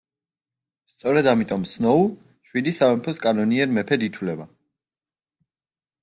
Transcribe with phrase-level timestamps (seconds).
[0.91, 2.07] სწორედ ამიტომ სნოუ,
[2.49, 4.49] შვიდი სამეფოს კანონიერ მეფედ ითვლება.